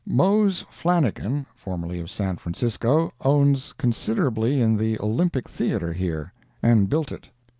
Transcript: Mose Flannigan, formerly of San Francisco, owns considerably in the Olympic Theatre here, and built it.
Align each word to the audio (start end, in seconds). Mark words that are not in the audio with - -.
Mose 0.07 0.65
Flannigan, 0.71 1.45
formerly 1.53 1.99
of 1.99 2.09
San 2.09 2.37
Francisco, 2.37 3.13
owns 3.21 3.71
considerably 3.77 4.59
in 4.59 4.75
the 4.75 4.99
Olympic 4.99 5.47
Theatre 5.47 5.93
here, 5.93 6.33
and 6.63 6.89
built 6.89 7.11
it. 7.11 7.29